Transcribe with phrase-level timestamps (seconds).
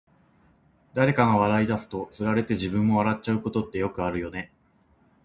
[0.95, 4.51] 誰かが笑い出すと、つられて自分も笑っちゃうことってよくあるよね。